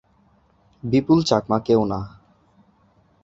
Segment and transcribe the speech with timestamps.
[0.83, 1.99] বিপুল চাকমা কেউ না।